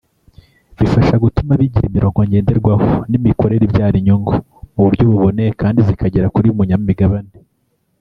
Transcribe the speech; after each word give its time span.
bifasha 0.79 1.15
gutuma 1.23 1.51
bigira 1.59 1.85
imirongo 1.89 2.19
ngenderwaho 2.27 2.87
n’imikorere 3.09 3.61
ibyara 3.65 3.95
inyungu 3.99 4.33
mu 4.73 4.81
buryo 4.85 5.03
buboneye 5.11 5.51
kandi 5.61 5.79
zikagera 5.87 6.31
kuri 6.33 6.47
buri 6.47 6.57
munyamigabane 6.57 7.31